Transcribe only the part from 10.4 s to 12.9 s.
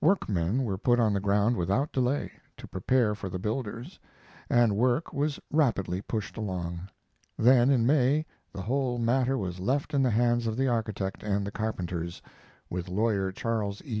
of the architect and the carpenters (with